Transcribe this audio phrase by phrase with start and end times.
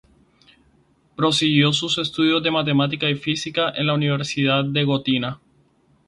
[1.15, 5.39] Prosiguió sus estudios de matemática y física en la Universidad de Gotinga.